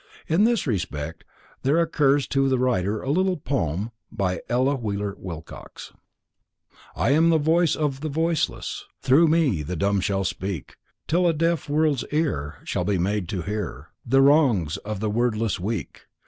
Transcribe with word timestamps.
In 0.27 0.45
this 0.45 0.65
respect 0.65 1.23
there 1.61 1.77
occurs 1.79 2.25
to 2.29 2.49
the 2.49 2.57
writer 2.57 3.03
a 3.03 3.11
little 3.11 3.37
poem 3.37 3.91
by 4.11 4.41
Ella 4.49 4.73
Wheeler 4.73 5.13
Wilcox: 5.15 5.93
"I 6.95 7.11
am 7.11 7.29
the 7.29 7.37
voice 7.37 7.75
of 7.75 8.01
the 8.01 8.09
voiceless; 8.09 8.83
Through 9.03 9.27
me 9.27 9.61
the 9.61 9.75
dumb 9.75 10.01
shall 10.01 10.23
speak, 10.23 10.77
Till 11.07 11.27
a 11.27 11.33
deaf 11.33 11.69
world's 11.69 12.03
ear 12.11 12.55
Shall 12.63 12.83
be 12.83 12.97
made 12.97 13.29
to 13.29 13.43
hear 13.43 13.89
The 14.03 14.23
wrongs 14.23 14.77
of 14.77 15.01
the 15.01 15.09
wordless 15.11 15.59
weak. 15.59 16.07